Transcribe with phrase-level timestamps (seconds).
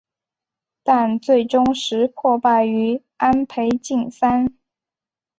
[0.81, 4.51] 但最终石破败于安倍晋三。